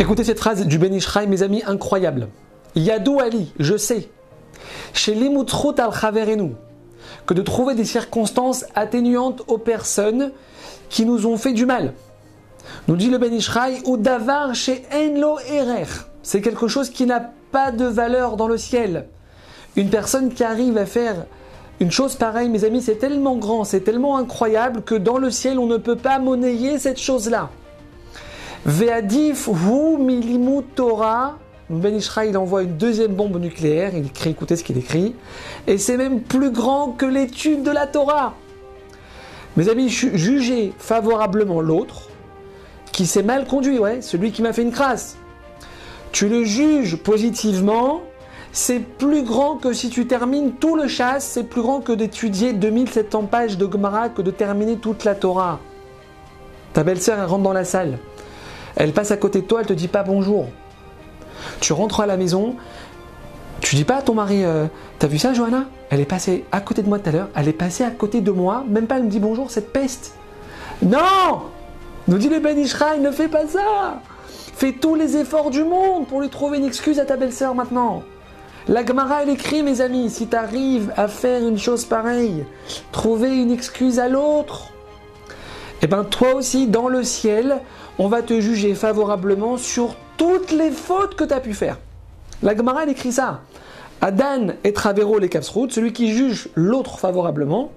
[0.00, 2.28] Écoutez cette phrase du Ben Ishraï, mes amis, incroyable.
[2.76, 4.08] Yadou Ali, je sais,
[4.92, 6.52] chez Limutrut al Chaverenu,
[7.26, 10.30] que de trouver des circonstances atténuantes aux personnes
[10.88, 11.94] qui nous ont fait du mal.
[12.86, 15.88] Nous dit le Ben Ishraï, ou davar chez Enlo Erer.
[16.22, 19.08] C'est quelque chose qui n'a pas de valeur dans le ciel.
[19.74, 21.26] Une personne qui arrive à faire
[21.80, 25.58] une chose pareille, mes amis, c'est tellement grand, c'est tellement incroyable que dans le ciel,
[25.58, 27.50] on ne peut pas monnayer cette chose-là.
[28.66, 31.38] Ve'adif hu milimu Torah.
[31.70, 33.92] Ben Ishraï, il envoie une deuxième bombe nucléaire.
[33.94, 35.14] Il écrit, écoutez ce qu'il écrit.
[35.66, 38.34] Et c'est même plus grand que l'étude de la Torah.
[39.56, 42.08] Mes amis, jugez favorablement l'autre
[42.92, 45.16] qui s'est mal conduit, ouais, celui qui m'a fait une crasse.
[46.10, 48.02] Tu le juges positivement,
[48.52, 52.52] c'est plus grand que si tu termines tout le chasse, c'est plus grand que d'étudier
[52.52, 55.60] 2700 pages de Gemara, que de terminer toute la Torah.
[56.72, 57.98] Ta belle-sœur, elle rentre dans la salle.
[58.78, 60.46] Elle passe à côté de toi, elle te dit pas bonjour.
[61.60, 62.54] Tu rentres à la maison,
[63.60, 64.66] tu dis pas à ton mari, euh,
[65.00, 65.64] t'as vu ça, Johanna?
[65.90, 68.20] Elle est passée à côté de moi tout à l'heure, elle est passée à côté
[68.20, 70.14] de moi, même pas elle me dit bonjour, cette peste.
[70.80, 71.42] Non
[72.06, 76.06] Nous dit le Ben Ishraï, ne fais pas ça Fais tous les efforts du monde
[76.06, 78.04] pour lui trouver une excuse à ta belle-sœur maintenant.
[78.68, 82.44] La Gemara, elle écrit, mes amis, si tu arrives à faire une chose pareille,
[82.92, 84.72] trouver une excuse à l'autre,
[85.82, 87.60] eh bien toi aussi, dans le ciel,
[87.98, 91.78] on va te juger favorablement sur toutes les fautes que tu as pu faire.
[92.42, 93.40] La Gemara, écrit ça.
[94.00, 97.72] Adan et Travero les capsroutes, celui qui juge l'autre favorablement.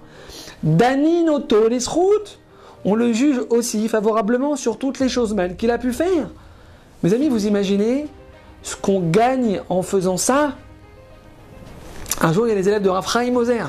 [0.64, 2.40] Daninoto les routes,
[2.86, 6.30] on le juge aussi favorablement sur toutes les choses mal qu'il a pu faire.
[7.04, 8.08] Mes amis, vous imaginez
[8.62, 10.54] ce qu'on gagne en faisant ça?
[12.22, 13.64] Un jour, il y a les élèves de Raphaël Moser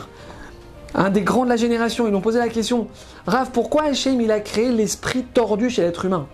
[0.95, 2.89] un des grands de la génération, ils ont posé la question
[3.27, 6.27] Rav, pourquoi Hachem il a créé l'esprit tordu chez l'être humain?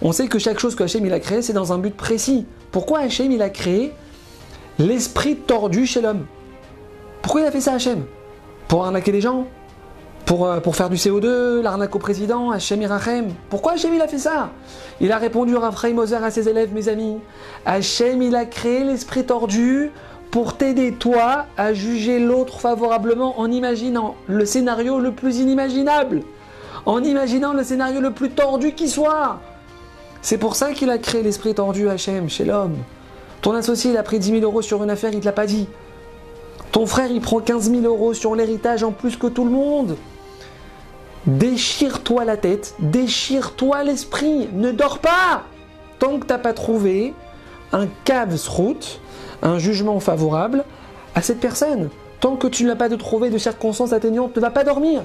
[0.00, 2.46] On sait que chaque chose que Hachem il a créé, c'est dans un but précis.
[2.72, 3.92] Pourquoi Hachem il a créé
[4.78, 6.26] l'esprit tordu chez l'homme?
[7.22, 8.04] Pourquoi il a fait ça Hachem?
[8.66, 9.46] Pour arnaquer les gens?
[10.26, 13.28] Pour, euh, pour faire du CO2, l'arnaque au président, Hachem Irachem.
[13.50, 14.50] Pourquoi Hachem il a fait ça?
[15.00, 17.18] Il a répondu Rav Moser à ses élèves, mes amis.
[17.64, 19.90] Hachem il a créé l'esprit tordu
[20.32, 26.22] pour t'aider toi à juger l'autre favorablement en imaginant le scénario le plus inimaginable,
[26.86, 29.40] en imaginant le scénario le plus tordu qui soit.
[30.22, 32.78] C'est pour ça qu'il a créé l'esprit tordu Hachem chez l'homme.
[33.42, 35.32] Ton associé, il a pris 10 000 euros sur une affaire, il ne te l'a
[35.32, 35.68] pas dit.
[36.70, 39.98] Ton frère, il prend 15 000 euros sur l'héritage en plus que tout le monde.
[41.26, 45.42] Déchire-toi la tête, déchire-toi l'esprit, ne dors pas
[45.98, 47.12] tant que tu n'as pas trouvé
[47.72, 47.88] un
[48.48, 49.00] route
[49.42, 50.64] un jugement favorable
[51.14, 51.90] à cette personne.
[52.20, 55.02] Tant que tu n'as pas de trouver de circonstances atteignantes, ne va pas dormir.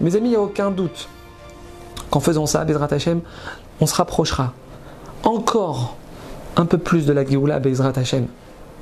[0.00, 1.08] Mes amis, il n'y a aucun doute
[2.10, 3.20] qu'en faisant ça, Bezrat Hashem,
[3.80, 4.52] on se rapprochera
[5.22, 5.96] encore
[6.56, 8.26] un peu plus de la Géoula Bezrat Hashem.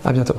[0.04, 0.36] A bientôt.